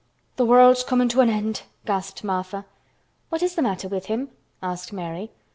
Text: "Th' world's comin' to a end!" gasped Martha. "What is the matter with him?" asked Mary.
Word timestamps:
"Th' 0.35 0.41
world's 0.47 0.83
comin' 0.83 1.09
to 1.09 1.21
a 1.21 1.27
end!" 1.27 1.61
gasped 1.85 2.23
Martha. 2.23 2.65
"What 3.29 3.43
is 3.43 3.53
the 3.53 3.61
matter 3.61 3.87
with 3.87 4.07
him?" 4.07 4.29
asked 4.63 4.91
Mary. 4.91 5.29